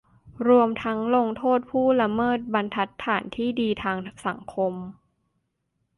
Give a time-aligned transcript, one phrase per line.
[0.47, 4.73] รวมทั้งลงโทษผู้ละเมิดบรรทัดฐานที่ดีทางสังคม